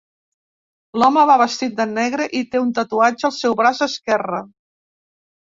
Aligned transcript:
L'home 1.01 1.25
va 1.29 1.35
vestit 1.41 1.75
de 1.81 1.85
negre 1.91 2.27
i 2.41 2.41
té 2.55 2.63
un 2.65 2.73
tatuatge 2.81 3.29
al 3.31 3.35
seu 3.37 3.59
braç 3.61 3.85
esquerre 3.89 4.43